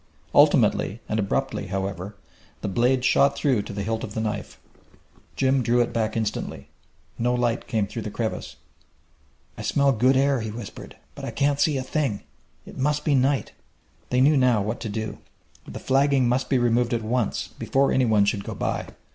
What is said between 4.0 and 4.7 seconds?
of the knife.